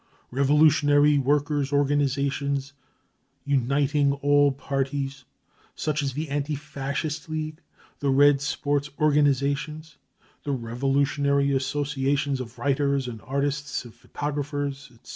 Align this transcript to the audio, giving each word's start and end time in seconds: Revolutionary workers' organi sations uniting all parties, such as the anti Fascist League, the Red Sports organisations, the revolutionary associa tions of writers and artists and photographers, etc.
Revolutionary 0.31 1.19
workers' 1.19 1.69
organi 1.69 2.05
sations 2.05 2.71
uniting 3.45 4.13
all 4.13 4.51
parties, 4.51 5.25
such 5.75 6.01
as 6.01 6.13
the 6.13 6.27
anti 6.29 6.55
Fascist 6.55 7.29
League, 7.29 7.61
the 7.99 8.09
Red 8.09 8.41
Sports 8.41 8.89
organisations, 8.99 9.97
the 10.43 10.53
revolutionary 10.53 11.49
associa 11.49 12.17
tions 12.17 12.41
of 12.41 12.57
writers 12.57 13.07
and 13.07 13.21
artists 13.27 13.85
and 13.85 13.93
photographers, 13.93 14.89
etc. 14.91 15.09